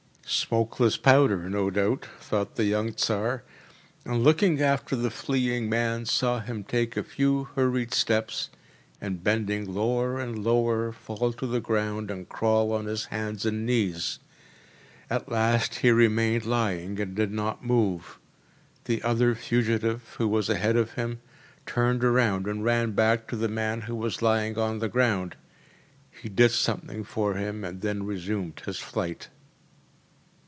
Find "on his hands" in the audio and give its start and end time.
12.71-13.45